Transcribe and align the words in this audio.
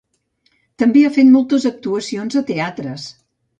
També 0.83 1.03
ha 1.03 1.11
fet 1.19 1.29
moltes 1.35 1.69
actuacions 1.73 2.41
a 2.43 2.45
teatres. 2.51 3.09